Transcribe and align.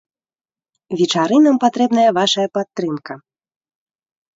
Вечарынам 1.01 1.55
патрэбная 1.67 2.09
вашая 2.21 2.47
падтрымка! 2.59 3.13